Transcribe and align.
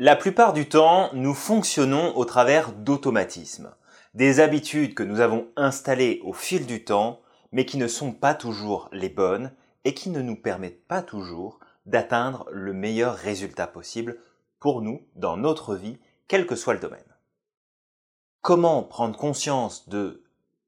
La 0.00 0.16
plupart 0.16 0.54
du 0.54 0.68
temps, 0.68 1.10
nous 1.14 1.34
fonctionnons 1.34 2.16
au 2.16 2.24
travers 2.24 2.72
d'automatismes, 2.72 3.72
des 4.14 4.40
habitudes 4.40 4.92
que 4.92 5.04
nous 5.04 5.20
avons 5.20 5.46
installées 5.54 6.20
au 6.24 6.32
fil 6.32 6.66
du 6.66 6.82
temps, 6.82 7.20
mais 7.52 7.64
qui 7.64 7.76
ne 7.78 7.86
sont 7.86 8.10
pas 8.10 8.34
toujours 8.34 8.88
les 8.90 9.08
bonnes 9.08 9.52
et 9.84 9.94
qui 9.94 10.10
ne 10.10 10.20
nous 10.20 10.34
permettent 10.34 10.84
pas 10.88 11.00
toujours 11.00 11.60
d'atteindre 11.86 12.48
le 12.50 12.72
meilleur 12.72 13.14
résultat 13.14 13.68
possible 13.68 14.18
pour 14.58 14.82
nous 14.82 15.06
dans 15.14 15.36
notre 15.36 15.76
vie, 15.76 15.98
quel 16.26 16.48
que 16.48 16.56
soit 16.56 16.74
le 16.74 16.80
domaine. 16.80 17.14
Comment 18.40 18.82
prendre 18.82 19.16
conscience 19.16 19.88
de 19.88 20.24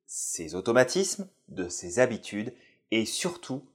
ces 0.06 0.54
automatismes, 0.54 1.28
de 1.48 1.68
ces 1.68 1.98
habitudes 1.98 2.54
et 2.92 3.04
surtout 3.04 3.66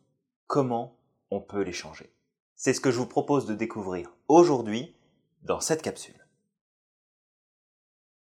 comment 0.48 0.96
on 1.30 1.42
peut 1.42 1.64
les 1.64 1.74
changer? 1.74 2.10
C'est 2.56 2.74
ce 2.74 2.80
que 2.80 2.90
je 2.90 3.00
vous 3.00 3.06
propose 3.06 3.48
de 3.48 3.54
découvrir 3.54 4.16
aujourd'hui 4.30 4.96
dans 5.44 5.60
cette 5.60 5.82
capsule. 5.82 6.26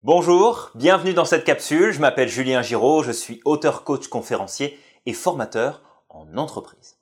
Bonjour, 0.03 0.71
bienvenue 0.75 1.13
dans 1.13 1.25
cette 1.25 1.45
capsule. 1.45 1.93
Je 1.93 2.01
m'appelle 2.01 2.29
Julien 2.29 2.63
Giraud, 2.63 3.03
je 3.03 3.11
suis 3.13 3.41
auteur, 3.45 3.85
coach, 3.85 4.09
conférencier 4.09 4.79
et 5.07 5.13
formateur 5.13 5.83
en 6.09 6.37
entreprise. 6.37 6.99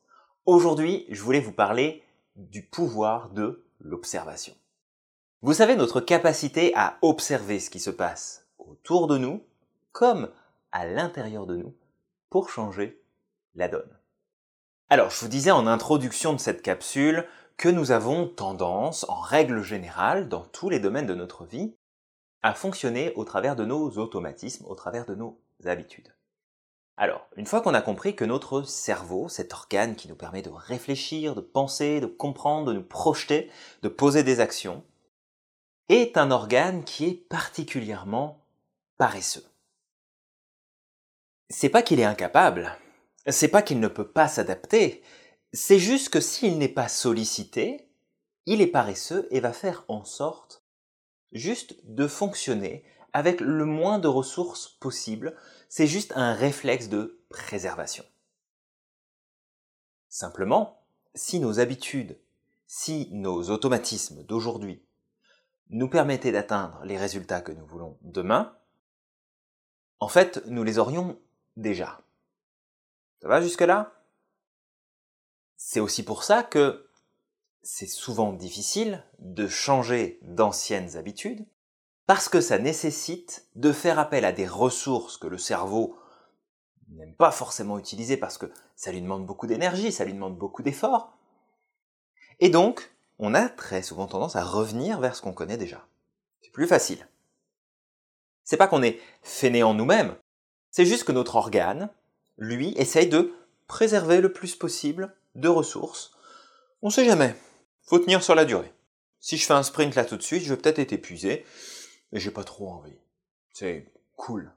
Aujourd'hui, 0.47 1.07
je 1.11 1.23
voulais 1.23 1.41
vous 1.41 1.53
parler 1.53 2.03
du 2.37 2.65
pouvoir 2.65 3.31
de 3.31 3.65
l'observation. 3.81 4.55
Vous 5.43 5.53
savez, 5.53 5.77
notre 5.77 6.01
capacité 6.01 6.73
à 6.75 6.99
observer 7.03 7.61
ce 7.61 7.71
qui 7.71 7.79
se 7.79 7.91
passe 7.91 8.47
autour 8.59 9.07
de 9.07 9.19
nous, 9.19 9.45
comme 9.93 10.31
à 10.73 10.87
l'intérieur 10.87 11.47
de 11.47 11.57
nous, 11.57 11.75
pour 12.31 12.51
changer 12.51 13.01
la 13.55 13.69
donne. 13.69 13.99
Alors, 14.91 15.11
je 15.11 15.21
vous 15.21 15.29
disais 15.29 15.51
en 15.51 15.67
introduction 15.67 16.33
de 16.33 16.39
cette 16.39 16.63
capsule 16.63 17.27
que 17.59 17.69
nous 17.69 17.91
avons 17.91 18.29
tendance, 18.29 19.05
en 19.09 19.21
règle 19.21 19.63
générale, 19.63 20.29
dans 20.29 20.45
tous 20.45 20.71
les 20.71 20.79
domaines 20.79 21.07
de 21.09 21.15
notre 21.15 21.45
vie, 21.45 21.75
à 22.43 22.55
fonctionner 22.55 23.13
au 23.17 23.25
travers 23.25 23.57
de 23.57 23.65
nos 23.65 23.99
automatismes, 23.99 24.65
au 24.67 24.77
travers 24.77 25.05
de 25.05 25.17
nos 25.17 25.41
habitudes. 25.65 26.15
Alors, 26.97 27.27
une 27.37 27.47
fois 27.47 27.61
qu'on 27.61 27.75
a 27.75 27.83
compris 27.83 28.15
que 28.15 28.25
notre 28.25 28.63
cerveau, 28.63 29.29
cet 29.29 29.53
organe 29.53 29.97
qui 29.97 30.09
nous 30.09 30.15
permet 30.15 30.43
de 30.43 30.51
réfléchir, 30.51 31.35
de 31.35 31.41
penser, 31.41 32.01
de 32.01 32.07
comprendre, 32.07 32.69
de 32.69 32.73
nous 32.75 32.83
projeter, 32.83 33.51
de 33.83 33.89
poser 33.89 34.23
des 34.23 34.39
actions, 34.39 34.85
est 35.89 36.17
un 36.17 36.31
organe 36.31 36.85
qui 36.85 37.07
est 37.07 37.29
particulièrement 37.29 38.41
paresseux. 38.99 39.45
C'est 41.51 41.71
pas 41.71 41.83
qu'il 41.83 41.99
est 41.99 42.05
incapable, 42.05 42.77
c'est 43.27 43.49
pas 43.49 43.63
qu'il 43.63 43.81
ne 43.81 43.89
peut 43.89 44.09
pas 44.09 44.29
s'adapter, 44.29 45.03
c'est 45.53 45.79
juste 45.79 46.11
que 46.11 46.21
s'il 46.21 46.59
n'est 46.59 46.69
pas 46.69 46.89
sollicité, 46.89 47.89
il 48.47 48.61
est 48.61 48.67
paresseux 48.67 49.27
et 49.31 49.41
va 49.41 49.53
faire 49.53 49.85
en 49.89 50.05
sorte 50.05 50.65
juste 51.33 51.77
de 51.85 52.07
fonctionner 52.07 52.85
avec 53.13 53.41
le 53.41 53.65
moins 53.65 53.99
de 53.99 54.09
ressources 54.09 54.69
possible. 54.69 55.37
C'est 55.69 55.87
juste 55.87 56.13
un 56.17 56.35
réflexe 56.35 56.89
de 56.89 57.21
préservation. 57.29 58.05
Simplement, 60.09 60.83
si 61.15 61.41
nos 61.41 61.61
habitudes, 61.61 62.19
si 62.67 63.09
nos 63.13 63.51
automatismes 63.51 64.23
d'aujourd'hui 64.25 64.83
nous 65.71 65.89
permettaient 65.89 66.33
d'atteindre 66.33 66.83
les 66.85 66.97
résultats 66.97 67.43
que 67.43 67.53
nous 67.53 67.67
voulons 67.67 67.99
demain, 68.03 68.57
en 70.01 70.09
fait, 70.09 70.43
nous 70.47 70.63
les 70.63 70.79
aurions 70.79 71.19
déjà. 71.57 72.01
Ça 73.21 73.29
va 73.29 73.41
jusque-là? 73.43 73.98
C'est 75.59 75.81
aussi 75.81 76.05
pour 76.05 76.23
ça 76.23 76.45
que 76.45 76.89
c'est 77.63 77.89
souvent 77.89 78.33
difficile 78.33 79.05
de 79.19 79.49
changer 79.49 80.21
d'anciennes 80.23 80.97
habitudes, 80.97 81.45
parce 82.07 82.29
que 82.31 82.41
ça 82.41 82.59
nécessite 82.59 83.47
de 83.57 83.73
faire 83.73 83.99
appel 83.99 84.25
à 84.25 84.33
des 84.33 84.47
ressources 84.47 85.19
que 85.19 85.27
le 85.27 85.37
cerveau 85.37 85.99
n'aime 86.91 87.15
pas 87.15 87.33
forcément 87.33 87.79
utiliser 87.79 88.17
parce 88.17 88.39
que 88.39 88.51
ça 88.77 88.93
lui 88.93 89.03
demande 89.03 89.27
beaucoup 89.27 89.47
d'énergie, 89.47 89.93
ça 89.93 90.07
lui 90.07 90.15
demande 90.15 90.39
beaucoup 90.39 90.63
d'efforts. 90.63 91.13
Et 92.41 92.49
donc, 92.49 92.91
on 93.19 93.35
a 93.35 93.49
très 93.49 93.83
souvent 93.83 94.07
tendance 94.07 94.37
à 94.37 94.45
revenir 94.45 95.01
vers 95.01 95.17
ce 95.17 95.21
qu'on 95.21 95.35
connaît 95.35 95.59
déjà. 95.59 95.87
C'est 96.41 96.53
plus 96.53 96.69
facile. 96.69 97.07
C'est 98.45 98.57
pas 98.57 98.69
qu'on 98.69 98.83
est 98.83 99.01
fainéant 99.23 99.75
nous-mêmes, 99.75 100.17
c'est 100.71 100.87
juste 100.87 101.05
que 101.05 101.13
notre 101.13 101.37
organe, 101.37 101.91
lui, 102.39 102.73
essaye 102.77 103.09
de 103.09 103.35
préserver 103.67 104.21
le 104.21 104.33
plus 104.33 104.55
possible 104.55 105.15
de 105.35 105.49
ressources. 105.49 106.13
On 106.83 106.91
sait 106.91 107.05
jamais. 107.05 107.35
Faut 107.83 107.99
tenir 107.99 108.23
sur 108.23 108.35
la 108.35 108.45
durée. 108.45 108.73
Si 109.21 109.37
je 109.37 109.47
fais 109.47 109.55
un 109.55 109.63
sprint 109.63 109.95
là 109.95 110.05
tout 110.05 110.17
de 110.17 110.23
suite, 110.23 110.43
je 110.43 110.55
vais 110.55 110.61
peut-être 110.61 110.79
être 110.79 110.93
épuisé, 110.93 111.45
mais 112.13 112.21
j'ai 112.21 112.31
pas 112.31 112.45
trop 112.45 112.69
envie. 112.69 112.99
C'est 113.53 113.93
cool. 114.17 114.53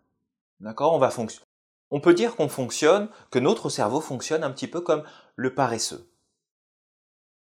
D'accord? 0.60 0.94
On 0.94 1.00
va 1.00 1.10
fonctionner. 1.10 1.48
On 1.90 2.00
peut 2.00 2.14
dire 2.14 2.36
qu'on 2.36 2.48
fonctionne, 2.48 3.10
que 3.32 3.40
notre 3.40 3.70
cerveau 3.70 4.00
fonctionne 4.00 4.44
un 4.44 4.52
petit 4.52 4.68
peu 4.68 4.82
comme 4.82 5.04
le 5.36 5.54
paresseux. 5.54 6.10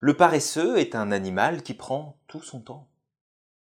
Le 0.00 0.16
paresseux 0.16 0.76
est 0.78 0.94
un 0.94 1.12
animal 1.12 1.62
qui 1.62 1.72
prend 1.72 2.18
tout 2.26 2.42
son 2.42 2.60
temps, 2.60 2.88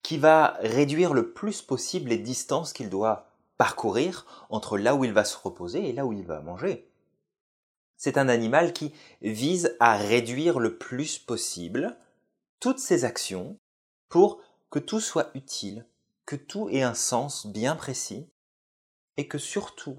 qui 0.01 0.17
va 0.17 0.57
réduire 0.62 1.13
le 1.13 1.33
plus 1.33 1.62
possible 1.62 2.09
les 2.09 2.17
distances 2.17 2.73
qu'il 2.73 2.89
doit 2.89 3.27
parcourir 3.57 4.25
entre 4.50 4.77
là 4.77 4.95
où 4.95 5.06
il 5.06 5.13
va 5.13 5.23
se 5.23 5.38
reposer 5.38 5.88
et 5.88 5.94
là 5.94 6.06
où 6.06 6.13
il 6.13 6.25
va 6.25 6.41
manger. 6.41 6.89
C'est 7.97 8.17
un 8.17 8.29
animal 8.29 8.73
qui 8.73 8.94
vise 9.22 9.75
à 9.79 9.97
réduire 9.97 10.59
le 10.59 10.78
plus 10.78 11.17
possible 11.17 11.97
toutes 12.59 12.79
ses 12.79 13.06
actions 13.06 13.59
pour 14.09 14.41
que 14.69 14.79
tout 14.79 15.00
soit 15.00 15.31
utile, 15.35 15.85
que 16.25 16.35
tout 16.35 16.69
ait 16.69 16.81
un 16.81 16.94
sens 16.94 17.47
bien 17.47 17.75
précis 17.75 18.29
et 19.17 19.28
que 19.28 19.38
surtout 19.38 19.97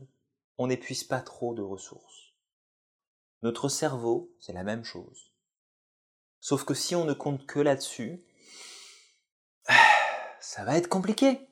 on 0.59 0.67
n'épuise 0.67 1.05
pas 1.05 1.21
trop 1.21 1.55
de 1.55 1.63
ressources. 1.63 2.35
Notre 3.43 3.69
cerveau, 3.69 4.35
c'est 4.41 4.53
la 4.53 4.65
même 4.65 4.85
chose. 4.85 5.33
Sauf 6.41 6.65
que 6.65 6.75
si 6.75 6.95
on 6.95 7.05
ne 7.05 7.13
compte 7.13 7.47
que 7.47 7.61
là-dessus, 7.61 8.23
ça 10.41 10.65
va 10.65 10.77
être 10.77 10.89
compliqué. 10.89 11.49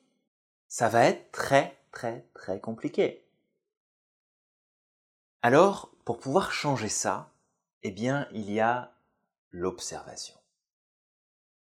Ça 0.68 0.88
va 0.88 1.04
être 1.04 1.30
très 1.32 1.78
très 1.92 2.28
très 2.34 2.60
compliqué. 2.60 3.24
Alors, 5.42 5.93
pour 6.04 6.18
pouvoir 6.18 6.52
changer 6.52 6.88
ça, 6.88 7.30
eh 7.82 7.90
bien, 7.90 8.28
il 8.32 8.50
y 8.50 8.60
a 8.60 8.92
l'observation. 9.50 10.34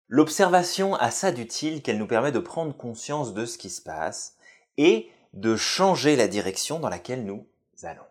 L'observation 0.07 0.95
a 0.95 1.11
ça 1.11 1.31
d'utile 1.31 1.81
qu'elle 1.81 1.97
nous 1.97 2.07
permet 2.07 2.31
de 2.31 2.39
prendre 2.39 2.75
conscience 2.75 3.33
de 3.33 3.45
ce 3.45 3.57
qui 3.57 3.69
se 3.69 3.81
passe 3.81 4.37
et 4.77 5.09
de 5.33 5.55
changer 5.55 6.15
la 6.15 6.27
direction 6.27 6.79
dans 6.79 6.89
laquelle 6.89 7.25
nous 7.25 7.47
allons. 7.81 8.05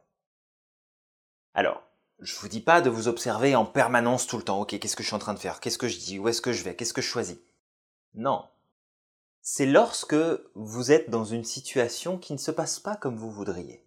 Alors, 1.54 1.82
je 2.18 2.34
vous 2.36 2.48
dis 2.48 2.60
pas 2.60 2.80
de 2.80 2.90
vous 2.90 3.08
observer 3.08 3.54
en 3.54 3.64
permanence 3.64 4.26
tout 4.26 4.38
le 4.38 4.42
temps. 4.42 4.60
Ok, 4.60 4.78
qu'est-ce 4.78 4.96
que 4.96 5.02
je 5.02 5.08
suis 5.08 5.16
en 5.16 5.20
train 5.20 5.34
de 5.34 5.38
faire? 5.38 5.60
Qu'est-ce 5.60 5.78
que 5.78 5.88
je 5.88 5.98
dis? 5.98 6.18
Où 6.18 6.28
est-ce 6.28 6.42
que 6.42 6.52
je 6.52 6.64
vais? 6.64 6.74
Qu'est-ce 6.74 6.94
que 6.94 7.02
je 7.02 7.08
choisis? 7.08 7.38
Non 8.14 8.44
c'est 9.42 9.66
lorsque 9.66 10.16
vous 10.54 10.92
êtes 10.92 11.10
dans 11.10 11.24
une 11.24 11.44
situation 11.44 12.16
qui 12.16 12.32
ne 12.32 12.38
se 12.38 12.52
passe 12.52 12.78
pas 12.78 12.94
comme 12.94 13.16
vous 13.16 13.30
voudriez. 13.30 13.81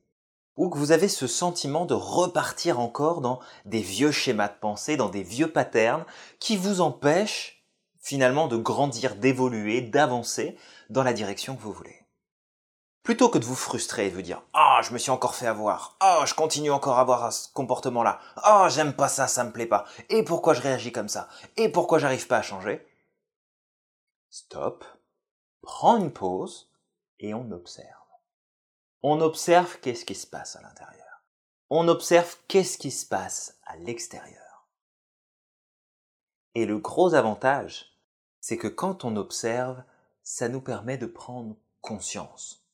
Ou 0.58 0.70
que 0.70 0.78
vous 0.78 0.92
avez 0.92 1.10
ce 1.10 1.28
sentiment 1.28 1.86
de 1.86 1.94
repartir 1.94 2.80
encore 2.80 3.22
dans 3.22 3.40
des 3.66 3.82
vieux 3.82 4.12
schémas 4.12 4.48
de 4.48 4.60
pensée, 4.60 4.98
dans 4.98 5.10
des 5.10 5.24
vieux 5.24 5.52
patterns 5.52 6.06
qui 6.40 6.56
vous 6.56 6.82
empêchent 6.82 7.64
finalement 8.00 8.48
de 8.48 8.56
grandir, 8.56 9.16
d'évoluer, 9.16 9.82
d'avancer 9.82 10.58
dans 10.90 11.04
la 11.04 11.14
direction 11.14 11.56
que 11.56 11.62
vous 11.62 11.74
voulez. 11.74 12.06
Plutôt 13.04 13.30
que 13.30 13.38
de 13.38 13.46
vous 13.46 13.56
frustrer 13.56 14.08
et 14.08 14.10
de 14.10 14.16
vous 14.16 14.22
dire 14.22 14.42
Ah, 14.54 14.82
je 14.84 14.92
me 14.92 14.98
suis 14.98 15.12
encore 15.12 15.36
fait 15.36 15.46
avoir. 15.46 15.96
Ah, 16.00 16.24
je 16.26 16.34
continue 16.34 16.72
encore 16.72 16.98
à 16.98 17.02
avoir 17.02 17.32
ce 17.32 17.52
comportement-là. 17.54 18.20
Ah, 18.38 18.68
j'aime 18.70 18.94
pas 18.94 19.10
ça, 19.10 19.28
ça 19.28 19.44
me 19.44 19.52
plaît 19.52 19.68
pas. 19.68 19.86
Et 20.10 20.24
pourquoi 20.24 20.54
je 20.54 20.62
réagis 20.62 20.92
comme 20.92 21.10
ça? 21.10 21.28
Et 21.58 21.70
pourquoi 21.70 22.00
j'arrive 22.00 22.26
pas 22.26 22.38
à 22.38 22.42
changer? 22.42 22.84
Stop 24.30 24.86
prend 25.62 25.97
une 25.97 26.12
pause 26.12 26.72
et 27.20 27.34
on 27.34 27.52
observe. 27.52 28.04
On 29.07 29.22
observe 29.22 29.79
qu'est-ce 29.81 30.03
qui 30.03 30.16
se 30.16 30.25
passe 30.25 30.55
à 30.55 30.63
l'intérieur. 30.63 31.22
On 31.69 31.87
observe 31.90 32.37
qu'est-ce 32.47 32.79
qui 32.79 32.90
se 32.90 33.05
passe 33.05 33.59
à 33.67 33.75
l'extérieur. 33.78 34.67
Et 36.55 36.66
le 36.66 36.79
gros 36.79 37.13
avantage, 37.13 37.99
c'est 38.41 38.57
que 38.57 38.67
quand 38.67 39.05
on 39.05 39.16
observe, 39.16 39.84
ça 40.23 40.49
nous 40.49 40.59
permet 40.59 40.97
de 40.97 41.05
prendre 41.05 41.55
conscience. 41.81 42.66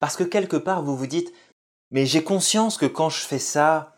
Parce 0.00 0.16
que 0.16 0.22
quelque 0.22 0.58
part, 0.58 0.82
vous 0.82 0.98
vous 0.98 1.06
dites, 1.06 1.32
mais 1.90 2.04
j'ai 2.04 2.22
conscience 2.22 2.76
que 2.76 2.84
quand 2.84 3.08
je 3.08 3.24
fais 3.24 3.38
ça, 3.38 3.96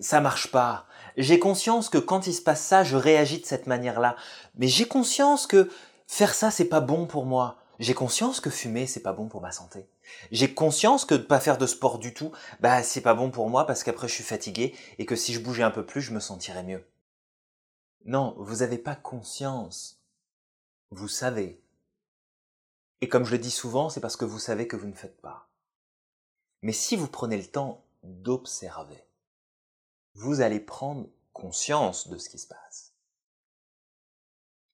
ça 0.00 0.20
marche 0.20 0.50
pas. 0.52 0.86
J'ai 1.16 1.38
conscience 1.38 1.88
que 1.88 1.96
quand 1.96 2.26
il 2.26 2.34
se 2.34 2.42
passe 2.42 2.62
ça, 2.62 2.84
je 2.84 2.98
réagis 2.98 3.40
de 3.40 3.46
cette 3.46 3.66
manière-là. 3.66 4.16
Mais 4.56 4.68
j'ai 4.68 4.86
conscience 4.86 5.46
que 5.46 5.70
faire 6.06 6.34
ça, 6.34 6.50
c'est 6.50 6.68
pas 6.68 6.82
bon 6.82 7.06
pour 7.06 7.24
moi. 7.24 7.56
J'ai 7.78 7.94
conscience 7.94 8.38
que 8.38 8.50
fumer, 8.50 8.86
c'est 8.86 9.00
pas 9.00 9.14
bon 9.14 9.28
pour 9.28 9.40
ma 9.40 9.50
santé. 9.50 9.88
J'ai 10.30 10.54
conscience 10.54 11.04
que 11.04 11.14
de 11.14 11.22
pas 11.22 11.40
faire 11.40 11.58
de 11.58 11.66
sport 11.66 11.98
du 11.98 12.14
tout, 12.14 12.32
bah, 12.60 12.82
c'est 12.82 13.00
pas 13.00 13.14
bon 13.14 13.30
pour 13.30 13.48
moi 13.48 13.66
parce 13.66 13.84
qu'après 13.84 14.08
je 14.08 14.14
suis 14.14 14.24
fatigué 14.24 14.74
et 14.98 15.06
que 15.06 15.16
si 15.16 15.32
je 15.32 15.40
bougeais 15.40 15.62
un 15.62 15.70
peu 15.70 15.84
plus, 15.84 16.02
je 16.02 16.12
me 16.12 16.20
sentirais 16.20 16.62
mieux. 16.62 16.84
Non, 18.04 18.34
vous 18.38 18.56
n'avez 18.56 18.78
pas 18.78 18.96
conscience. 18.96 20.00
vous 20.90 21.08
savez. 21.08 21.60
Et 23.00 23.08
comme 23.08 23.24
je 23.24 23.32
le 23.32 23.38
dis 23.38 23.50
souvent, 23.50 23.90
c'est 23.90 24.00
parce 24.00 24.16
que 24.16 24.24
vous 24.24 24.38
savez 24.38 24.68
que 24.68 24.76
vous 24.76 24.86
ne 24.86 24.94
faites 24.94 25.20
pas. 25.20 25.48
Mais 26.62 26.72
si 26.72 26.96
vous 26.96 27.08
prenez 27.08 27.36
le 27.36 27.46
temps 27.46 27.84
d'observer, 28.02 29.04
vous 30.14 30.40
allez 30.40 30.60
prendre 30.60 31.08
conscience 31.32 32.08
de 32.08 32.18
ce 32.18 32.28
qui 32.28 32.38
se 32.38 32.46
passe. 32.46 32.92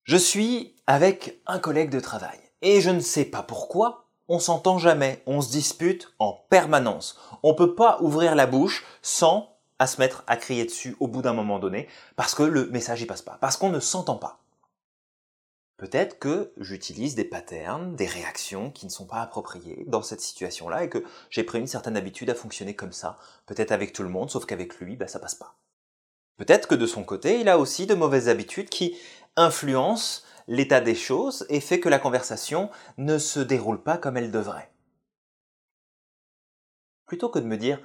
Je 0.04 0.16
suis 0.16 0.74
avec 0.86 1.40
un 1.46 1.58
collègue 1.58 1.90
de 1.90 2.00
travail 2.00 2.40
et 2.62 2.80
je 2.80 2.90
ne 2.90 3.00
sais 3.00 3.24
pas 3.24 3.42
pourquoi, 3.42 4.07
on 4.28 4.38
s'entend 4.38 4.78
jamais, 4.78 5.22
on 5.26 5.40
se 5.40 5.50
dispute 5.50 6.12
en 6.18 6.32
permanence. 6.50 7.18
On 7.42 7.54
peut 7.54 7.74
pas 7.74 7.98
ouvrir 8.00 8.34
la 8.34 8.46
bouche 8.46 8.84
sans 9.02 9.56
à 9.78 9.86
se 9.86 10.00
mettre 10.00 10.24
à 10.26 10.36
crier 10.36 10.64
dessus 10.64 10.96
au 11.00 11.08
bout 11.08 11.22
d'un 11.22 11.32
moment 11.32 11.58
donné 11.58 11.88
parce 12.16 12.34
que 12.34 12.42
le 12.42 12.66
message 12.66 13.02
y 13.02 13.06
passe 13.06 13.22
pas, 13.22 13.38
parce 13.40 13.56
qu'on 13.56 13.70
ne 13.70 13.80
s'entend 13.80 14.16
pas. 14.16 14.40
Peut-être 15.78 16.18
que 16.18 16.52
j'utilise 16.58 17.14
des 17.14 17.24
patterns, 17.24 17.94
des 17.94 18.06
réactions 18.06 18.72
qui 18.72 18.84
ne 18.84 18.90
sont 18.90 19.06
pas 19.06 19.22
appropriées 19.22 19.84
dans 19.86 20.02
cette 20.02 20.20
situation-là 20.20 20.82
et 20.82 20.88
que 20.88 21.04
j'ai 21.30 21.44
pris 21.44 21.60
une 21.60 21.68
certaine 21.68 21.96
habitude 21.96 22.30
à 22.30 22.34
fonctionner 22.34 22.74
comme 22.74 22.92
ça, 22.92 23.16
peut-être 23.46 23.70
avec 23.70 23.92
tout 23.92 24.02
le 24.02 24.08
monde, 24.08 24.28
sauf 24.28 24.44
qu'avec 24.44 24.74
lui, 24.80 24.96
bah, 24.96 25.06
ça 25.06 25.20
passe 25.20 25.36
pas. 25.36 25.54
Peut-être 26.36 26.66
que 26.66 26.74
de 26.74 26.86
son 26.86 27.04
côté, 27.04 27.40
il 27.40 27.48
a 27.48 27.58
aussi 27.58 27.86
de 27.86 27.94
mauvaises 27.94 28.28
habitudes 28.28 28.68
qui 28.68 28.96
influencent 29.36 30.22
l'état 30.48 30.80
des 30.80 30.96
choses 30.96 31.46
et 31.48 31.60
fait 31.60 31.78
que 31.78 31.88
la 31.88 32.00
conversation 32.00 32.70
ne 32.96 33.18
se 33.18 33.38
déroule 33.38 33.82
pas 33.82 33.98
comme 33.98 34.16
elle 34.16 34.32
devrait. 34.32 34.72
Plutôt 37.06 37.28
que 37.28 37.38
de 37.38 37.46
me 37.46 37.56
dire 37.56 37.80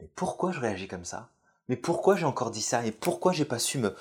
mais 0.00 0.08
pourquoi 0.14 0.50
je 0.50 0.60
réagis 0.60 0.88
comme 0.88 1.04
ça? 1.04 1.28
Mais 1.68 1.76
pourquoi 1.76 2.16
j'ai 2.16 2.24
encore 2.24 2.50
dit 2.50 2.62
ça? 2.62 2.84
Et 2.86 2.90
pourquoi 2.90 3.32
j'ai 3.32 3.44
pas 3.44 3.58
su 3.58 3.78
me, 3.78 3.94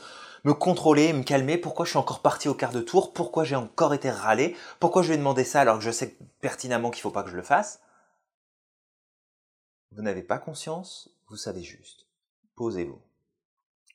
me 0.43 0.53
contrôler, 0.53 1.13
me 1.13 1.23
calmer? 1.23 1.57
Pourquoi 1.57 1.85
je 1.85 1.91
suis 1.91 1.99
encore 1.99 2.21
parti 2.21 2.47
au 2.47 2.53
quart 2.53 2.71
de 2.71 2.81
tour? 2.81 3.11
Pourquoi 3.13 3.43
j'ai 3.43 3.55
encore 3.55 3.93
été 3.93 4.09
râlé? 4.09 4.55
Pourquoi 4.79 5.01
je 5.01 5.09
lui 5.09 5.15
ai 5.15 5.17
demandé 5.17 5.43
ça 5.43 5.61
alors 5.61 5.77
que 5.77 5.83
je 5.83 5.91
sais 5.91 6.17
pertinemment 6.39 6.89
qu'il 6.89 7.01
faut 7.01 7.11
pas 7.11 7.23
que 7.23 7.29
je 7.29 7.35
le 7.35 7.43
fasse? 7.43 7.81
Vous 9.91 10.01
n'avez 10.01 10.23
pas 10.23 10.39
conscience, 10.39 11.09
vous 11.27 11.37
savez 11.37 11.63
juste. 11.63 12.05
Posez-vous. 12.55 13.01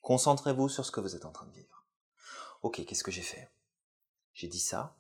Concentrez-vous 0.03 0.69
sur 0.69 0.85
ce 0.85 0.91
que 0.91 1.01
vous 1.01 1.17
êtes 1.17 1.25
en 1.25 1.33
train 1.33 1.47
de 1.47 1.53
vivre. 1.53 1.85
Ok, 2.63 2.85
qu'est-ce 2.85 3.05
que 3.05 3.11
j'ai 3.11 3.23
fait? 3.23 3.49
J'ai 4.35 4.49
dit 4.49 4.61
ça, 4.61 4.97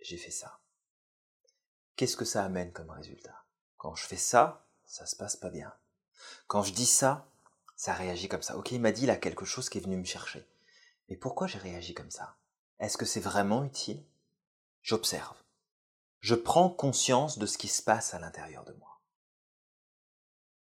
j'ai 0.00 0.18
fait 0.18 0.30
ça. 0.30 0.60
Qu'est-ce 1.96 2.16
que 2.16 2.24
ça 2.24 2.44
amène 2.44 2.72
comme 2.72 2.90
résultat? 2.90 3.44
Quand 3.78 3.94
je 3.94 4.06
fais 4.06 4.16
ça, 4.16 4.66
ça 4.84 5.06
se 5.06 5.16
passe 5.16 5.36
pas 5.36 5.50
bien. 5.50 5.72
Quand 6.46 6.62
je 6.62 6.72
dis 6.72 6.86
ça, 6.86 7.26
ça 7.76 7.94
réagit 7.94 8.28
comme 8.28 8.42
ça. 8.42 8.56
Ok, 8.56 8.72
il 8.72 8.80
m'a 8.80 8.92
dit 8.92 9.06
là 9.06 9.16
quelque 9.16 9.44
chose 9.44 9.68
qui 9.68 9.78
est 9.78 9.82
venu 9.82 9.96
me 9.96 10.04
chercher. 10.04 10.46
Mais 11.08 11.16
pourquoi 11.16 11.46
j'ai 11.46 11.58
réagi 11.58 11.94
comme 11.94 12.10
ça? 12.10 12.36
Est-ce 12.78 12.98
que 12.98 13.06
c'est 13.06 13.20
vraiment 13.20 13.64
utile? 13.64 14.04
J'observe. 14.82 15.36
Je 16.20 16.34
prends 16.34 16.68
conscience 16.68 17.38
de 17.38 17.46
ce 17.46 17.58
qui 17.58 17.68
se 17.68 17.82
passe 17.82 18.14
à 18.14 18.18
l'intérieur 18.18 18.64
de 18.64 18.72
moi. 18.74 19.00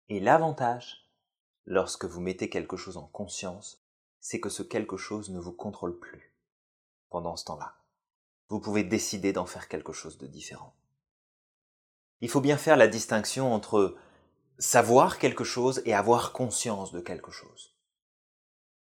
Et 0.09 0.19
l'avantage, 0.19 1.09
lorsque 1.66 2.06
vous 2.06 2.21
mettez 2.21 2.50
quelque 2.50 2.77
chose 2.77 2.98
en 2.98 3.07
conscience, 3.07 3.83
c'est 4.19 4.39
que 4.39 4.50
ce 4.50 4.62
quelque 4.63 4.98
chose 4.98 5.30
ne 5.30 5.39
vous 5.39 5.51
contrôle 5.51 6.00
plus 6.00 6.36
pendant 7.09 7.36
ce 7.36 7.45
temps-là. 7.45 7.75
Vous 8.50 8.60
pouvez 8.60 8.84
décider 8.84 9.34
d'en 9.34 9.45
faire 9.45 9.68
quelque 9.68 9.94
chose 9.94 10.18
de 10.18 10.28
différent. 10.28 10.75
Il 12.22 12.30
faut 12.30 12.42
bien 12.42 12.57
faire 12.57 12.78
la 12.78 12.88
distinction 12.88 13.54
entre 13.54 13.95
savoir 14.57 15.18
quelque 15.18 15.44
chose 15.44 15.81
et 15.86 15.94
avoir 15.94 16.31
conscience 16.31 16.92
de 16.92 17.01
quelque 17.01 17.31
chose. 17.31 17.74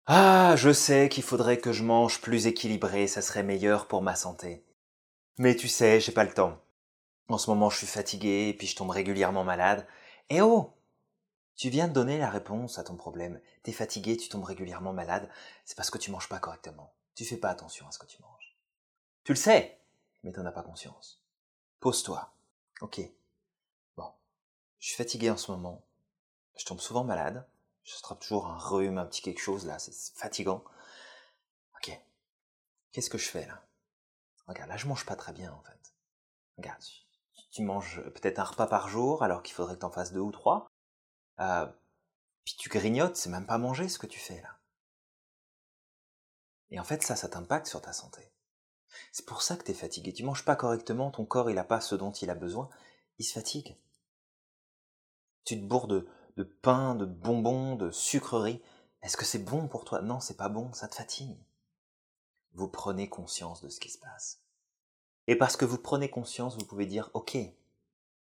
Ah, 0.06 0.56
je 0.58 0.74
sais 0.74 1.10
qu'il 1.10 1.24
faudrait 1.24 1.60
que 1.60 1.72
je 1.72 1.84
mange 1.84 2.22
plus 2.22 2.48
équilibré, 2.48 3.08
ça 3.08 3.22
serait 3.22 3.44
meilleur 3.44 3.88
pour 3.88 4.02
ma 4.02 4.16
santé. 4.16 4.66
Mais 5.38 5.56
tu 5.56 5.68
sais, 5.68 6.00
j'ai 6.00 6.12
pas 6.12 6.24
le 6.24 6.34
temps. 6.34 6.60
En 7.30 7.38
ce 7.38 7.50
moment, 7.50 7.69
je 7.69 7.78
suis 7.78 7.88
fatigué 7.88 8.54
puis 8.58 8.68
je 8.68 8.75
tombe 8.75 8.90
régulièrement 8.90 9.44
malade. 9.44 9.88
Eh 10.30 10.42
oh 10.42 10.74
Tu 11.56 11.69
viens 11.69 11.88
de 11.88 11.94
donner 11.94 12.18
la 12.18 12.30
réponse 12.30 12.78
à 12.78 12.84
ton 12.84 12.96
problème. 12.96 13.40
T'es 13.63 13.72
fatigué, 13.72 14.18
tu 14.18 14.30
tombes 14.30 14.44
régulièrement 14.44 14.94
malade, 14.94 15.30
c'est 15.66 15.78
parce 15.78 15.90
que 15.90 15.98
tu 15.98 16.12
manges 16.12 16.30
pas 16.30 16.40
correctement. 16.40 16.94
Tu 17.16 17.25
fais 17.25 17.38
pas 17.38 17.50
attention 17.50 17.88
à 17.88 17.92
ce 17.92 18.00
que 18.00 18.08
tu 18.08 18.22
manges. 18.22 18.41
Tu 19.24 19.34
le 19.34 19.38
sais, 19.38 19.80
mais 20.24 20.32
t'en 20.32 20.46
as 20.46 20.52
pas 20.52 20.64
conscience. 20.64 21.22
Pose-toi. 21.80 22.34
Ok, 22.82 23.00
je 24.82 24.88
suis 24.88 24.98
fatigué 24.98 25.30
en 25.30 25.38
ce 25.38 25.52
moment. 25.52 25.86
Je 26.58 26.66
tombe 26.66 26.82
souvent 26.82 27.06
malade. 27.06 27.48
Je 27.84 27.96
attrape 27.96 28.20
toujours 28.20 28.48
un 28.48 28.58
rhume, 28.58 28.98
un 28.98 29.06
petit 29.06 29.22
quelque 29.22 29.40
chose 29.40 29.66
là, 29.66 29.80
c'est 29.80 29.94
fatigant. 30.16 30.64
Ok. 31.76 31.98
Qu'est-ce 32.92 33.10
que 33.10 33.18
je 33.18 33.30
fais 33.30 33.46
là? 33.46 33.64
Regarde, 34.48 34.70
là 34.70 34.78
je 34.78 34.88
mange 34.88 35.06
pas 35.06 35.16
très 35.16 35.34
bien 35.34 35.54
en 35.54 35.62
fait. 35.62 35.94
Regarde, 36.58 36.82
tu, 37.52 37.64
manges 37.64 38.02
peut-être 38.10 38.40
un 38.40 38.44
repas 38.44 38.68
par 38.68 38.90
jour 38.90 39.24
alors 39.24 39.44
qu'il 39.44 39.54
faudrait 39.54 39.76
que 39.76 39.82
t'en 39.82 39.92
fasses 39.92 40.14
deux 40.14 40.20
ou 40.20 40.32
trois. 40.32 40.68
Euh, 41.40 41.68
puis 42.44 42.56
tu 42.58 42.70
grignotes, 42.70 43.16
c'est 43.16 43.30
même 43.30 43.46
pas 43.46 43.60
manger 43.60 43.88
ce 43.88 44.00
que 44.00 44.08
tu 44.08 44.20
fais 44.20 44.42
là. 44.42 44.58
Et 46.72 46.80
en 46.80 46.84
fait 46.84 47.04
ça, 47.04 47.16
ça 47.16 47.30
t'impacte 47.30 47.68
sur 47.68 47.82
ta 47.82 47.94
santé. 47.94 48.32
C'est 49.12 49.26
pour 49.26 49.42
ça 49.42 49.56
que 49.56 49.64
t'es 49.64 49.74
fatigué. 49.74 50.14
Tu 50.14 50.24
manges 50.24 50.46
pas 50.46 50.56
correctement, 50.56 51.12
ton 51.12 51.26
corps 51.26 51.50
il 51.50 51.58
a 51.58 51.64
pas 51.64 51.82
ce 51.82 51.96
dont 51.96 52.12
il 52.12 52.30
a 52.30 52.36
besoin, 52.36 52.70
il 53.18 53.26
se 53.26 53.34
fatigue. 53.34 53.78
Tu 55.44 55.60
te 55.60 55.66
bourres 55.66 55.88
de, 55.88 56.08
pain, 56.62 56.96
de 56.96 57.06
bonbons, 57.06 57.76
de 57.76 57.92
sucreries. 57.92 58.62
Est-ce 59.02 59.18
que 59.18 59.26
c'est 59.26 59.40
bon 59.44 59.68
pour 59.68 59.86
toi? 59.86 60.02
Non, 60.02 60.20
c'est 60.20 60.38
pas 60.38 60.50
bon, 60.50 60.72
ça 60.74 60.88
te 60.88 60.96
fatigue. 60.96 61.38
Vous 62.54 62.68
prenez 62.68 63.10
conscience 63.10 63.62
de 63.62 63.70
ce 63.70 63.80
qui 63.80 63.90
se 63.90 63.98
passe. 63.98 64.42
Et 65.28 65.36
parce 65.36 65.58
que 65.58 65.66
vous 65.66 65.78
prenez 65.78 66.10
conscience, 66.10 66.58
vous 66.58 66.66
pouvez 66.66 66.86
dire, 66.86 67.10
ok, 67.14 67.38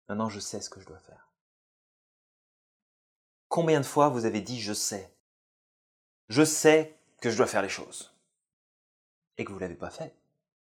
maintenant 0.08 0.30
je 0.30 0.40
sais 0.40 0.62
ce 0.62 0.70
que 0.70 0.82
je 0.82 0.86
dois 0.86 1.00
faire. 1.00 1.32
Combien 3.48 3.80
de 3.80 3.86
fois 3.86 4.10
vous 4.10 4.26
avez 4.26 4.42
dit 4.42 4.60
je 4.62 4.74
sais? 4.74 5.14
Je 6.30 6.46
sais 6.46 6.98
que 7.22 7.30
je 7.30 7.38
dois 7.38 7.48
faire 7.48 7.62
les 7.62 7.70
choses. 7.70 8.14
Et 9.38 9.46
que 9.46 9.50
vous 9.52 9.58
ne 9.58 9.62
l'avez 9.62 9.76
pas 9.76 9.90
fait. 9.90 10.16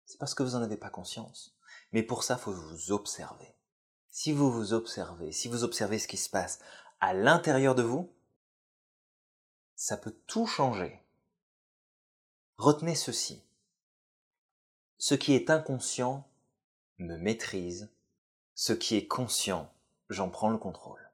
C'est 0.07 0.19
parce 0.19 0.35
que 0.35 0.43
vous 0.43 0.53
n'en 0.53 0.63
avez 0.63 0.77
pas 0.77 0.91
conscience. 0.91 1.57
Mais 1.93 2.03
pour 2.03 2.25
ça, 2.25 2.37
faut 2.37 2.53
vous 2.53 2.93
observer 2.93 3.55
si 4.15 4.31
vous 4.31 4.49
vous 4.49 4.75
observez, 4.75 5.33
si 5.33 5.49
vous 5.49 5.65
observez 5.65 5.99
ce 5.99 6.07
qui 6.07 6.17
se 6.17 6.31
passe 6.31 6.61
à 7.01 7.15
l'intérieur 7.15 7.75
de 7.75 7.83
vous, 7.83 8.13
ça 9.75 9.97
peut 9.97 10.17
tout 10.29 10.47
changer. 10.47 11.03
Retenez 12.57 12.95
ceci. 12.95 13.43
Ce 14.99 15.17
qui 15.17 15.35
est 15.35 15.51
inconscient 15.51 16.29
me 16.99 17.17
maîtrise. 17.17 17.91
Ce 18.55 18.73
qui 18.73 18.95
est 18.95 19.09
conscient, 19.09 19.69
j'en 20.11 20.31
prends 20.31 20.51
le 20.51 20.59
contrôle. 20.59 21.11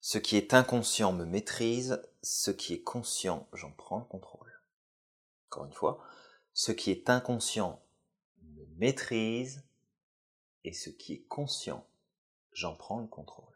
Ce 0.00 0.16
qui 0.18 0.36
est 0.36 0.54
inconscient 0.54 1.12
me 1.12 1.24
maîtrise. 1.24 2.00
Ce 2.22 2.52
qui 2.52 2.74
est 2.74 2.82
conscient, 2.82 3.48
j'en 3.54 3.72
prends 3.72 3.98
le 3.98 4.04
contrôle. 4.04 4.62
Encore 5.48 5.64
une 5.64 5.72
fois, 5.72 5.98
ce 6.54 6.70
qui 6.70 6.92
est 6.92 7.10
inconscient 7.10 7.82
maîtrise. 8.80 9.62
Et 10.64 10.72
ce 10.72 10.90
qui 10.90 11.14
est 11.14 11.24
conscient 11.28 11.86
j'en 12.52 12.74
prends 12.74 12.98
le 12.98 13.06
contrôle. 13.06 13.46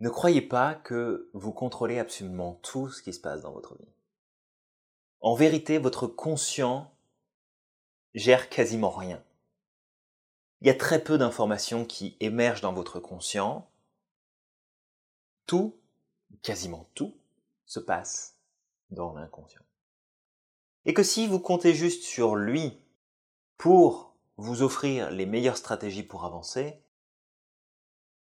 Ne 0.00 0.10
croyez 0.10 0.42
pas 0.42 0.74
que 0.74 1.30
vous 1.32 1.52
contrôlez 1.52 1.98
absolument 1.98 2.54
tout 2.62 2.90
ce 2.90 3.02
qui 3.02 3.12
se 3.12 3.20
passe 3.20 3.42
dans 3.42 3.52
votre 3.52 3.76
vie. 3.78 3.88
En 5.20 5.34
vérité, 5.34 5.78
votre 5.78 6.06
conscient 6.06 6.92
gère 8.14 8.48
quasiment 8.48 8.90
rien. 8.90 9.22
Il 10.60 10.66
y 10.66 10.70
a 10.70 10.74
très 10.74 11.02
peu 11.02 11.18
d'informations 11.18 11.84
qui 11.84 12.16
émergent 12.20 12.60
dans 12.60 12.72
votre 12.72 13.00
conscient. 13.00 13.70
Tout, 15.46 15.78
quasiment 16.42 16.90
tout, 16.94 17.16
se 17.64 17.80
passe 17.80 18.36
dans 18.90 19.14
l'inconscient. 19.14 19.62
Et 20.84 20.94
que 20.94 21.02
si 21.02 21.26
vous 21.26 21.40
comptez 21.40 21.74
juste 21.74 22.02
sur 22.02 22.36
lui 22.36 22.78
pour 23.58 24.14
vous 24.36 24.62
offrir 24.62 25.10
les 25.10 25.26
meilleures 25.26 25.56
stratégies 25.56 26.02
pour 26.02 26.24
avancer, 26.24 26.82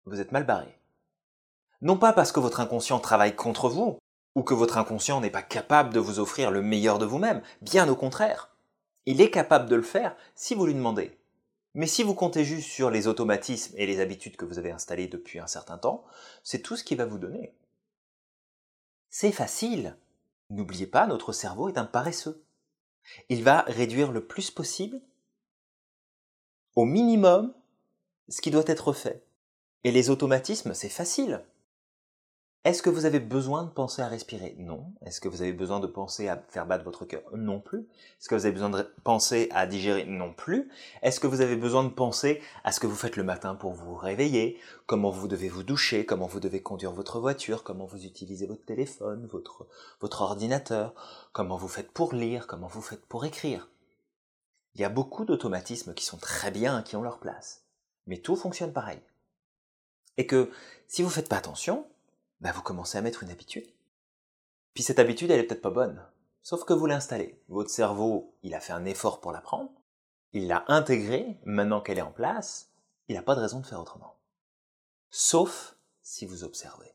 vous 0.06 0.20
êtes 0.20 0.32
mal 0.32 0.46
barré. 0.46 0.80
Non 1.82 1.98
pas 1.98 2.14
parce 2.14 2.32
que 2.32 2.40
votre 2.40 2.60
inconscient 2.60 3.00
travaille 3.00 3.36
contre 3.36 3.70
vous, 3.70 3.98
ou 4.36 4.44
que 4.44 4.54
votre 4.54 4.78
inconscient 4.78 5.22
n'est 5.22 5.30
pas 5.30 5.42
capable 5.42 5.94
de 5.94 6.00
vous 6.00 6.20
offrir 6.20 6.52
le 6.52 6.62
meilleur 6.62 7.00
de 7.00 7.06
vous-même, 7.06 7.42
bien 7.62 7.88
au 7.90 7.96
contraire. 7.96 8.56
Il 9.06 9.22
est 9.22 9.32
capable 9.32 9.70
de 9.70 9.76
le 9.76 9.82
faire 9.82 10.16
si 10.36 10.56
vous 10.56 10.66
lui 10.66 10.74
demandez. 10.74 11.18
Mais 11.74 11.88
si 11.88 12.04
vous 12.04 12.16
comptez 12.16 12.46
juste 12.46 12.70
sur 12.70 12.90
les 12.90 13.08
automatismes 13.08 13.76
et 13.78 13.86
les 13.86 14.00
habitudes 14.00 14.38
que 14.38 14.46
vous 14.46 14.60
avez 14.60 14.72
installées 14.72 15.08
depuis 15.08 15.40
un 15.40 15.48
certain 15.48 15.78
temps, 15.78 16.06
c'est 16.44 16.62
tout 16.62 16.76
ce 16.76 16.84
qu'il 16.84 16.98
va 16.98 17.06
vous 17.06 17.18
donner. 17.18 17.54
C'est 19.10 19.32
facile. 19.32 19.98
N'oubliez 20.50 20.88
pas, 20.88 21.08
notre 21.08 21.34
cerveau 21.34 21.70
est 21.70 21.78
un 21.78 21.86
paresseux. 21.86 22.44
Il 23.30 23.44
va 23.44 23.62
réduire 23.68 24.12
le 24.12 24.26
plus 24.26 24.52
possible 24.52 25.02
au 26.76 26.86
minimum 26.86 27.54
ce 28.30 28.42
qui 28.42 28.52
doit 28.52 28.64
être 28.68 28.94
fait. 28.94 29.24
Et 29.84 29.92
les 29.92 30.10
automatismes, 30.10 30.74
c'est 30.74 30.90
facile. 30.90 31.44
Est-ce 32.64 32.82
que 32.82 32.90
vous 32.90 33.06
avez 33.06 33.20
besoin 33.20 33.64
de 33.64 33.70
penser 33.70 34.02
à 34.02 34.08
respirer? 34.08 34.56
Non. 34.58 34.92
Est-ce 35.06 35.22
que 35.22 35.28
vous 35.28 35.44
avez 35.44 35.54
besoin 35.54 35.80
de 35.80 35.86
penser 35.86 36.28
à 36.28 36.44
faire 36.50 36.66
battre 36.66 36.84
votre 36.84 37.06
cœur? 37.06 37.22
Non 37.36 37.60
plus. 37.60 37.82
Est-ce 37.82 38.28
que 38.28 38.34
vous 38.34 38.48
avez 38.48 38.54
besoin 38.54 38.72
de 38.72 38.82
penser 39.04 39.48
à 39.52 39.68
digérer? 39.68 40.06
Non 40.06 40.34
plus. 40.34 40.72
Est-ce 41.04 41.20
que 41.20 41.28
vous 41.28 41.42
avez 41.42 41.58
besoin 41.58 41.84
de 41.84 41.90
penser 41.90 42.42
à 42.64 42.72
ce 42.72 42.80
que 42.80 42.88
vous 42.88 42.96
faites 42.96 43.18
le 43.18 43.24
matin 43.24 43.54
pour 43.54 43.74
vous 43.74 43.94
réveiller? 43.94 44.58
Comment 44.88 45.12
vous 45.12 45.28
devez 45.28 45.48
vous 45.48 45.62
doucher? 45.62 46.08
Comment 46.08 46.26
vous 46.26 46.40
devez 46.40 46.64
conduire 46.64 46.92
votre 46.92 47.20
voiture? 47.20 47.64
Comment 47.64 47.86
vous 47.86 48.04
utilisez 48.04 48.48
votre 48.48 48.66
téléphone, 48.66 49.28
votre, 49.28 49.68
ordinateur? 50.24 50.96
Comment 51.34 51.58
vous 51.58 51.68
faites 51.68 51.92
pour 51.92 52.16
lire? 52.16 52.48
Comment 52.48 52.68
vous 52.68 52.82
faites 52.82 53.06
pour 53.06 53.26
écrire? 53.26 53.70
Il 54.76 54.82
y 54.82 54.86
a 54.86 54.90
beaucoup 54.90 55.26
d'automatismes 55.26 55.94
qui 55.94 56.06
sont 56.06 56.18
très 56.18 56.52
bien, 56.52 56.84
qui 56.84 56.96
ont 56.96 57.02
leur 57.02 57.20
place. 57.20 57.64
Mais 58.08 58.18
tout 58.18 58.36
fonctionne 58.36 58.74
pareil. 58.74 59.02
Et 60.18 60.28
que 60.28 60.52
si 60.88 61.02
vous 61.02 61.08
ne 61.08 61.14
faites 61.14 61.30
pas 61.30 61.38
attention, 61.38 61.88
bah 62.42 62.52
vous 62.52 62.62
commencez 62.62 62.98
à 62.98 63.02
mettre 63.02 63.24
une 63.24 63.32
habitude. 63.32 63.68
Puis 64.74 64.84
cette 64.84 65.00
habitude, 65.00 65.32
elle 65.32 65.40
est 65.40 65.44
peut-être 65.44 65.62
pas 65.62 65.70
bonne. 65.70 66.06
Sauf 66.42 66.66
que 66.66 66.74
vous 66.74 66.86
l'installez. 66.86 67.42
Votre 67.48 67.70
cerveau, 67.70 68.36
il 68.44 68.54
a 68.54 68.60
fait 68.60 68.74
un 68.74 68.86
effort 68.86 69.22
pour 69.22 69.32
l'apprendre. 69.32 69.72
Il 70.34 70.48
l'a 70.48 70.66
intégrée. 70.68 71.40
Maintenant 71.46 71.82
qu'elle 71.82 71.98
est 71.98 72.04
en 72.04 72.12
place, 72.12 72.70
il 73.08 73.16
n'a 73.16 73.24
pas 73.24 73.36
de 73.36 73.42
raison 73.42 73.62
de 73.62 73.66
faire 73.66 73.80
autrement. 73.80 74.18
Sauf 75.10 75.78
si 76.02 76.26
vous 76.26 76.44
observez. 76.44 76.94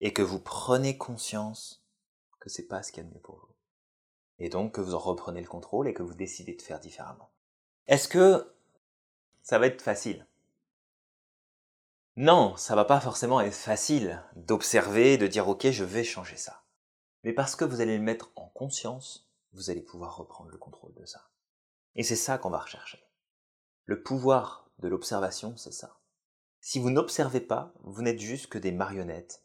Et 0.00 0.12
que 0.12 0.22
vous 0.22 0.40
prenez 0.40 0.96
conscience 0.96 1.84
que 2.40 2.48
c'est 2.48 2.66
pas 2.66 2.82
ce 2.82 2.90
qu'il 2.90 3.02
y 3.02 3.06
a 3.06 3.08
de 3.08 3.14
mieux 3.14 3.20
pour 3.20 3.36
vous. 3.36 3.47
Et 4.38 4.48
donc 4.48 4.72
que 4.72 4.80
vous 4.80 4.94
en 4.94 4.98
reprenez 4.98 5.40
le 5.40 5.48
contrôle 5.48 5.88
et 5.88 5.94
que 5.94 6.02
vous 6.02 6.14
décidez 6.14 6.54
de 6.54 6.62
faire 6.62 6.80
différemment. 6.80 7.30
Est-ce 7.86 8.08
que 8.08 8.52
ça 9.42 9.58
va 9.58 9.66
être 9.66 9.82
facile? 9.82 10.26
Non, 12.16 12.56
ça 12.56 12.74
va 12.74 12.84
pas 12.84 13.00
forcément 13.00 13.40
être 13.40 13.54
facile 13.54 14.22
d'observer, 14.36 15.18
de 15.18 15.26
dire 15.26 15.48
ok, 15.48 15.70
je 15.70 15.84
vais 15.84 16.04
changer 16.04 16.36
ça. 16.36 16.62
Mais 17.24 17.32
parce 17.32 17.56
que 17.56 17.64
vous 17.64 17.80
allez 17.80 17.96
le 17.96 18.02
mettre 18.02 18.30
en 18.36 18.46
conscience, 18.48 19.28
vous 19.52 19.70
allez 19.70 19.80
pouvoir 19.80 20.16
reprendre 20.16 20.50
le 20.50 20.58
contrôle 20.58 20.94
de 20.94 21.04
ça. 21.04 21.28
Et 21.94 22.02
c'est 22.02 22.16
ça 22.16 22.38
qu'on 22.38 22.50
va 22.50 22.58
rechercher. 22.58 23.02
Le 23.84 24.02
pouvoir 24.02 24.68
de 24.80 24.88
l'observation, 24.88 25.56
c'est 25.56 25.72
ça. 25.72 25.98
Si 26.60 26.78
vous 26.78 26.90
n'observez 26.90 27.40
pas, 27.40 27.72
vous 27.80 28.02
n'êtes 28.02 28.20
juste 28.20 28.48
que 28.48 28.58
des 28.58 28.72
marionnettes 28.72 29.42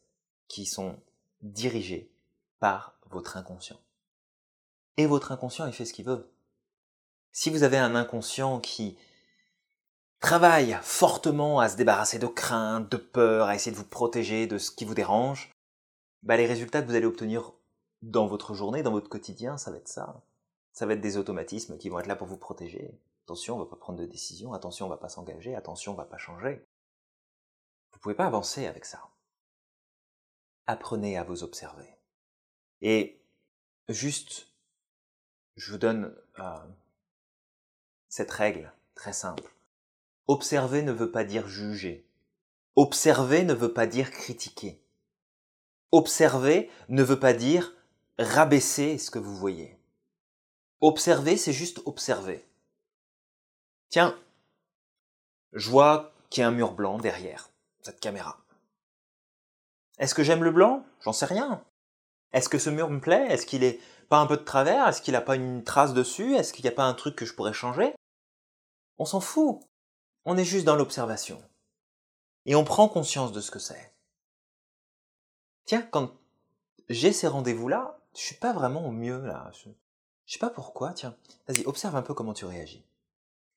qui 0.47 0.65
sont 0.65 0.99
dirigées 1.41 2.11
par 2.59 2.97
votre 3.09 3.37
inconscient. 3.37 3.79
Et 4.97 5.05
votre 5.05 5.31
inconscient, 5.31 5.65
il 5.65 5.73
fait 5.73 5.85
ce 5.85 5.93
qu'il 5.93 6.05
veut. 6.05 6.31
Si 7.31 7.49
vous 7.49 7.63
avez 7.63 7.77
un 7.77 7.95
inconscient 7.95 8.59
qui 8.59 8.97
travaille 10.19 10.77
fortement 10.81 11.59
à 11.59 11.67
se 11.67 11.75
débarrasser 11.75 12.19
de 12.19 12.27
craintes, 12.27 12.89
de 12.89 12.97
peurs, 12.97 13.47
à 13.47 13.55
essayer 13.55 13.71
de 13.71 13.77
vous 13.77 13.87
protéger 13.87 14.47
de 14.47 14.57
ce 14.57 14.71
qui 14.71 14.85
vous 14.85 14.93
dérange, 14.93 15.51
bah 16.21 16.37
les 16.37 16.45
résultats 16.45 16.81
que 16.81 16.87
vous 16.87 16.95
allez 16.95 17.05
obtenir 17.05 17.51
dans 18.01 18.27
votre 18.27 18.53
journée, 18.53 18.83
dans 18.83 18.91
votre 18.91 19.09
quotidien, 19.09 19.57
ça 19.57 19.71
va 19.71 19.77
être 19.77 19.87
ça. 19.87 20.23
Ça 20.71 20.85
va 20.85 20.93
être 20.93 21.01
des 21.01 21.17
automatismes 21.17 21.77
qui 21.77 21.89
vont 21.89 21.99
être 21.99 22.07
là 22.07 22.15
pour 22.15 22.27
vous 22.27 22.37
protéger. 22.37 22.99
Attention, 23.25 23.55
on 23.55 23.59
va 23.59 23.65
pas 23.65 23.75
prendre 23.75 23.99
de 23.99 24.05
décision, 24.05 24.53
attention, 24.53 24.85
on 24.85 24.89
va 24.89 24.97
pas 24.97 25.09
s'engager, 25.09 25.55
attention, 25.55 25.93
on 25.93 25.95
va 25.95 26.05
pas 26.05 26.17
changer. 26.17 26.65
Vous 27.93 27.99
pouvez 27.99 28.15
pas 28.15 28.25
avancer 28.25 28.65
avec 28.67 28.85
ça. 28.85 29.09
Apprenez 30.67 31.17
à 31.17 31.23
vous 31.23 31.43
observer. 31.43 31.97
Et 32.81 33.21
juste, 33.87 34.52
je 35.55 35.71
vous 35.71 35.77
donne 35.77 36.15
euh, 36.39 36.65
cette 38.09 38.31
règle 38.31 38.71
très 38.95 39.13
simple. 39.13 39.51
Observer 40.27 40.81
ne 40.81 40.91
veut 40.91 41.11
pas 41.11 41.23
dire 41.23 41.47
juger. 41.47 42.07
Observer 42.75 43.43
ne 43.43 43.53
veut 43.53 43.73
pas 43.73 43.85
dire 43.85 44.11
critiquer. 44.11 44.81
Observer 45.91 46.71
ne 46.89 47.03
veut 47.03 47.19
pas 47.19 47.33
dire 47.33 47.73
rabaisser 48.17 48.97
ce 48.97 49.11
que 49.11 49.19
vous 49.19 49.35
voyez. 49.35 49.77
Observer, 50.81 51.37
c'est 51.37 51.53
juste 51.53 51.81
observer. 51.85 52.45
Tiens, 53.89 54.19
je 55.53 55.69
vois 55.69 56.13
qu'il 56.29 56.41
y 56.41 56.43
a 56.43 56.47
un 56.47 56.51
mur 56.51 56.73
blanc 56.73 56.97
derrière 56.97 57.51
cette 57.81 57.99
caméra. 57.99 58.39
Est-ce 59.99 60.15
que 60.15 60.23
j'aime 60.23 60.43
le 60.43 60.51
blanc? 60.51 60.85
J'en 61.01 61.13
sais 61.13 61.25
rien. 61.25 61.63
Est-ce 62.33 62.49
que 62.49 62.57
ce 62.57 62.69
mur 62.69 62.89
me 62.89 62.99
plaît? 62.99 63.27
Est-ce 63.29 63.45
qu'il 63.45 63.63
est 63.63 63.79
pas 64.09 64.17
un 64.17 64.25
peu 64.25 64.37
de 64.37 64.43
travers? 64.43 64.87
Est-ce 64.87 65.01
qu'il 65.01 65.13
n'a 65.13 65.21
pas 65.21 65.35
une 65.35 65.63
trace 65.63 65.93
dessus? 65.93 66.35
Est-ce 66.35 66.51
qu'il 66.51 66.65
n'y 66.65 66.69
a 66.69 66.75
pas 66.75 66.85
un 66.85 66.93
truc 66.93 67.15
que 67.15 67.25
je 67.25 67.33
pourrais 67.33 67.53
changer? 67.53 67.93
On 68.97 69.05
s'en 69.05 69.19
fout. 69.19 69.61
On 70.25 70.37
est 70.37 70.45
juste 70.45 70.65
dans 70.65 70.75
l'observation. 70.75 71.41
Et 72.45 72.55
on 72.55 72.63
prend 72.63 72.89
conscience 72.89 73.31
de 73.31 73.39
ce 73.39 73.51
que 73.51 73.59
c'est. 73.59 73.93
Tiens, 75.65 75.81
quand 75.81 76.11
j'ai 76.89 77.13
ces 77.13 77.27
rendez-vous-là, 77.27 77.99
je 78.15 78.21
suis 78.21 78.35
pas 78.35 78.53
vraiment 78.53 78.85
au 78.85 78.91
mieux 78.91 79.25
là. 79.25 79.51
Je, 79.53 79.69
sais 80.25 80.39
pas 80.39 80.49
pourquoi, 80.49 80.93
tiens. 80.93 81.15
Vas-y, 81.47 81.65
observe 81.65 81.95
un 81.95 82.01
peu 82.01 82.13
comment 82.13 82.33
tu 82.33 82.45
réagis. 82.45 82.85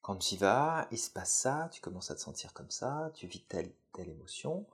Quand 0.01 0.15
tu 0.15 0.35
y 0.35 0.37
vas, 0.37 0.87
il 0.91 0.97
se 0.97 1.09
passe 1.09 1.33
ça, 1.33 1.69
tu 1.71 1.81
commences 1.81 2.11
à 2.11 2.15
te 2.15 2.21
sentir 2.21 2.53
comme 2.53 2.71
ça, 2.71 3.11
tu 3.13 3.27
vis 3.27 3.43
telle, 3.43 3.73
telle 3.93 4.09
émotion. 4.09 4.65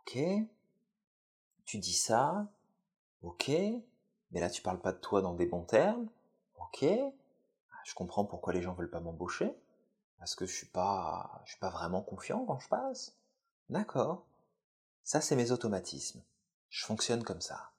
Ok. 0.00 0.18
Tu 1.64 1.78
dis 1.78 1.94
ça. 1.94 2.46
Ok. 3.22 3.48
Mais 3.48 4.40
là, 4.40 4.50
tu 4.50 4.62
parles 4.62 4.80
pas 4.80 4.92
de 4.92 4.98
toi 4.98 5.22
dans 5.22 5.34
des 5.34 5.46
bons 5.46 5.64
termes. 5.64 6.08
Ok. 6.56 6.84
Je 7.84 7.94
comprends 7.94 8.24
pourquoi 8.24 8.52
les 8.52 8.62
gens 8.62 8.74
veulent 8.74 8.90
pas 8.90 9.00
m'embaucher. 9.00 9.54
Parce 10.18 10.34
que 10.34 10.46
je 10.46 10.52
suis 10.52 10.70
je 10.74 11.50
suis 11.50 11.58
pas 11.60 11.70
vraiment 11.70 12.02
confiant 12.02 12.44
quand 12.44 12.58
je 12.58 12.68
passe. 12.68 13.16
D'accord. 13.70 14.26
Ça, 15.04 15.20
c'est 15.20 15.36
mes 15.36 15.52
automatismes. 15.52 16.22
Je 16.68 16.84
fonctionne 16.84 17.24
comme 17.24 17.40
ça. 17.40 17.70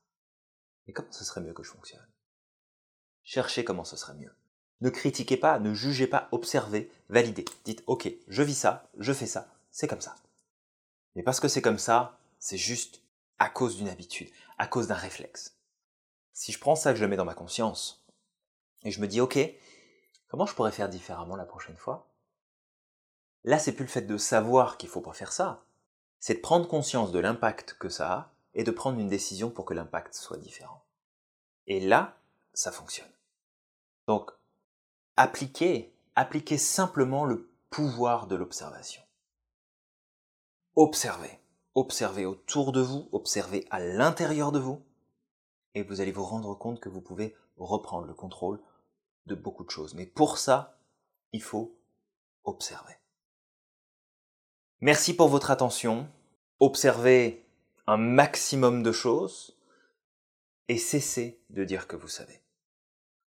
Mais 0.87 0.93
comment 0.93 1.11
ce 1.11 1.23
serait 1.23 1.41
mieux 1.41 1.53
que 1.53 1.63
je 1.63 1.71
fonctionne? 1.71 2.07
Cherchez 3.23 3.63
comment 3.63 3.83
ce 3.83 3.95
serait 3.95 4.15
mieux. 4.15 4.33
Ne 4.81 4.89
critiquez 4.89 5.37
pas, 5.37 5.59
ne 5.59 5.73
jugez 5.73 6.07
pas, 6.07 6.29
observez, 6.31 6.91
validez. 7.09 7.45
Dites, 7.65 7.83
ok, 7.85 8.09
je 8.27 8.43
vis 8.43 8.55
ça, 8.55 8.89
je 8.97 9.13
fais 9.13 9.27
ça, 9.27 9.47
c'est 9.71 9.87
comme 9.87 10.01
ça. 10.01 10.15
Mais 11.15 11.21
parce 11.21 11.39
que 11.39 11.47
c'est 11.47 11.61
comme 11.61 11.77
ça, 11.77 12.17
c'est 12.39 12.57
juste 12.57 13.03
à 13.37 13.49
cause 13.49 13.77
d'une 13.77 13.89
habitude, 13.89 14.31
à 14.59 14.67
cause 14.67 14.87
d'un 14.87 14.95
réflexe. 14.95 15.57
Si 16.33 16.51
je 16.51 16.59
prends 16.59 16.75
ça 16.75 16.91
que 16.91 16.97
je 16.97 17.03
le 17.03 17.09
mets 17.09 17.17
dans 17.17 17.25
ma 17.25 17.33
conscience, 17.33 18.05
et 18.83 18.91
je 18.91 19.01
me 19.01 19.07
dis, 19.07 19.21
ok, 19.21 19.39
comment 20.27 20.45
je 20.45 20.53
pourrais 20.53 20.71
faire 20.71 20.89
différemment 20.89 21.35
la 21.35 21.45
prochaine 21.45 21.77
fois? 21.77 22.07
Là, 23.43 23.57
c'est 23.57 23.73
plus 23.73 23.85
le 23.85 23.89
fait 23.89 24.01
de 24.01 24.17
savoir 24.17 24.77
qu'il 24.77 24.89
faut 24.89 25.01
pas 25.01 25.13
faire 25.13 25.31
ça. 25.31 25.63
C'est 26.19 26.35
de 26.35 26.39
prendre 26.39 26.67
conscience 26.67 27.11
de 27.11 27.19
l'impact 27.19 27.73
que 27.73 27.89
ça 27.89 28.11
a 28.11 28.31
et 28.53 28.63
de 28.63 28.71
prendre 28.71 28.99
une 28.99 29.07
décision 29.07 29.49
pour 29.49 29.65
que 29.65 29.73
l'impact 29.73 30.13
soit 30.13 30.37
différent. 30.37 30.83
Et 31.67 31.79
là, 31.79 32.17
ça 32.53 32.71
fonctionne. 32.71 33.11
Donc, 34.07 34.31
appliquez, 35.15 35.93
appliquez 36.15 36.57
simplement 36.57 37.25
le 37.25 37.49
pouvoir 37.69 38.27
de 38.27 38.35
l'observation. 38.35 39.01
Observez. 40.75 41.38
Observez 41.79 42.25
autour 42.25 42.73
de 42.73 42.81
vous, 42.81 43.07
observez 43.13 43.65
à 43.69 43.79
l'intérieur 43.79 44.51
de 44.51 44.59
vous, 44.59 44.83
et 45.75 45.81
vous 45.81 46.01
allez 46.01 46.11
vous 46.11 46.25
rendre 46.25 46.53
compte 46.53 46.81
que 46.81 46.89
vous 46.89 46.99
pouvez 46.99 47.37
reprendre 47.55 48.05
le 48.05 48.13
contrôle 48.13 48.59
de 49.27 49.35
beaucoup 49.35 49.63
de 49.63 49.69
choses. 49.69 49.93
Mais 49.93 50.05
pour 50.05 50.39
ça, 50.39 50.77
il 51.31 51.41
faut 51.41 51.79
observer. 52.43 52.95
Merci 54.81 55.15
pour 55.15 55.29
votre 55.29 55.51
attention. 55.51 56.09
Observez 56.59 57.45
un 57.87 57.95
maximum 57.95 58.83
de 58.83 58.91
choses 58.91 59.57
et 60.67 60.77
cessez 60.77 61.39
de 61.49 61.63
dire 61.63 61.87
que 61.87 61.95
vous 61.95 62.09
savez. 62.09 62.41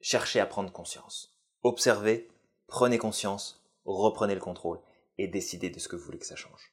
Cherchez 0.00 0.40
à 0.40 0.46
prendre 0.46 0.72
conscience. 0.72 1.38
Observez, 1.62 2.30
prenez 2.68 2.96
conscience, 2.96 3.62
reprenez 3.84 4.34
le 4.34 4.40
contrôle 4.40 4.80
et 5.18 5.28
décidez 5.28 5.68
de 5.68 5.78
ce 5.78 5.88
que 5.88 5.96
vous 5.96 6.06
voulez 6.06 6.18
que 6.18 6.24
ça 6.24 6.36
change. 6.36 6.72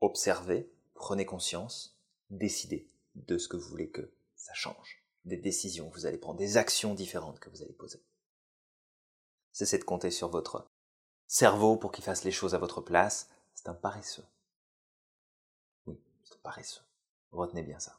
Observez, 0.00 0.70
prenez 0.94 1.26
conscience, 1.26 1.98
décidez 2.30 2.88
de 3.14 3.38
ce 3.38 3.48
que 3.48 3.56
vous 3.56 3.68
voulez 3.68 3.90
que 3.90 4.12
ça 4.36 4.54
change. 4.54 5.02
Des 5.24 5.36
décisions 5.36 5.88
que 5.88 5.94
vous 5.94 6.06
allez 6.06 6.18
prendre, 6.18 6.38
des 6.38 6.56
actions 6.56 6.94
différentes 6.94 7.40
que 7.40 7.48
vous 7.48 7.62
allez 7.62 7.72
poser. 7.72 8.02
Cessez 9.52 9.78
de 9.78 9.84
compter 9.84 10.10
sur 10.10 10.28
votre 10.28 10.68
cerveau 11.26 11.76
pour 11.76 11.92
qu'il 11.92 12.04
fasse 12.04 12.24
les 12.24 12.32
choses 12.32 12.54
à 12.54 12.58
votre 12.58 12.80
place 12.80 13.30
c'est 13.54 13.68
un 13.68 13.74
paresseux. 13.74 14.26
Oui, 15.86 15.98
c'est 16.24 16.34
un 16.34 16.42
paresseux. 16.42 16.82
Retenez 17.30 17.62
bien 17.62 17.78
ça. 17.78 17.98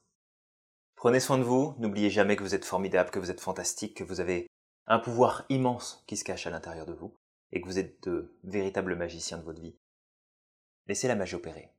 Prenez 0.95 1.19
soin 1.19 1.37
de 1.37 1.43
vous, 1.43 1.75
n'oubliez 1.77 2.09
jamais 2.09 2.35
que 2.35 2.43
vous 2.43 2.55
êtes 2.55 2.65
formidable, 2.65 3.09
que 3.09 3.19
vous 3.19 3.31
êtes 3.31 3.41
fantastique, 3.41 3.97
que 3.97 4.03
vous 4.03 4.19
avez 4.19 4.47
un 4.87 4.99
pouvoir 4.99 5.45
immense 5.49 6.03
qui 6.07 6.17
se 6.17 6.23
cache 6.23 6.47
à 6.47 6.51
l'intérieur 6.51 6.85
de 6.85 6.93
vous, 6.93 7.17
et 7.51 7.61
que 7.61 7.65
vous 7.65 7.79
êtes 7.79 8.03
de 8.03 8.37
véritables 8.43 8.95
magiciens 8.95 9.37
de 9.37 9.43
votre 9.43 9.61
vie. 9.61 9.75
Laissez 10.87 11.07
la 11.07 11.15
magie 11.15 11.35
opérer. 11.35 11.74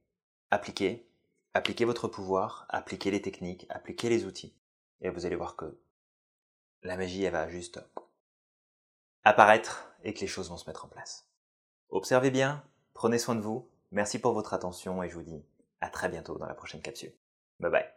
Appliquez, 0.51 1.09
appliquez 1.55 1.85
votre 1.85 2.09
pouvoir, 2.09 2.67
appliquez 2.69 3.11
les 3.11 3.23
techniques, 3.23 3.67
appliquez 3.69 4.09
les 4.09 4.25
outils, 4.25 4.55
et 5.01 5.11
vous 5.11 5.27
allez 5.27 5.37
voir 5.37 5.57
que 5.57 5.79
la 6.83 6.97
magie, 6.97 7.25
elle 7.25 7.33
va 7.33 7.49
juste 7.49 7.81
apparaître 9.25 9.91
et 10.05 10.15
que 10.15 10.21
les 10.21 10.27
choses 10.27 10.51
vont 10.51 10.57
se 10.57 10.69
mettre 10.69 10.85
en 10.85 10.89
place. 10.89 11.27
Observez 11.89 12.31
bien, 12.31 12.65
Prenez 12.97 13.19
soin 13.19 13.35
de 13.35 13.43
vous, 13.43 13.69
merci 13.93 14.19
pour 14.19 14.33
votre 14.33 14.55
attention 14.55 15.03
et 15.03 15.11
je 15.11 15.15
vous 15.17 15.23
dis 15.23 15.45
à 15.83 15.91
très 15.91 16.09
bientôt 16.09 16.39
dans 16.39 16.47
la 16.47 16.55
prochaine 16.55 16.81
capsule. 16.81 17.13
Bye 17.61 17.71
bye. 17.71 17.96